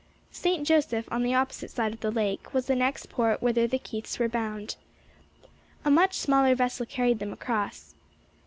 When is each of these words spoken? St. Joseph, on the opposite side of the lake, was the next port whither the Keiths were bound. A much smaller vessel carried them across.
St. 0.31 0.65
Joseph, 0.65 1.07
on 1.11 1.21
the 1.21 1.35
opposite 1.35 1.69
side 1.69 1.93
of 1.93 1.99
the 1.99 2.09
lake, 2.09 2.55
was 2.55 2.65
the 2.65 2.75
next 2.75 3.07
port 3.11 3.39
whither 3.39 3.67
the 3.67 3.77
Keiths 3.77 4.17
were 4.17 4.27
bound. 4.27 4.75
A 5.85 5.91
much 5.91 6.15
smaller 6.15 6.55
vessel 6.55 6.87
carried 6.87 7.19
them 7.19 7.31
across. 7.31 7.93